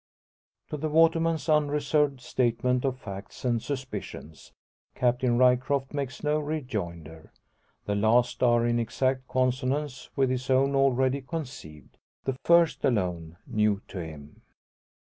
[0.71, 4.51] To the waterman's unreserved statement of facts and suspicions,
[4.95, 7.31] Captain Ryecroft makes no rejoinder.
[7.85, 13.83] The last are in exact consonance with his own already conceived, the first alone new
[13.89, 14.41] to him.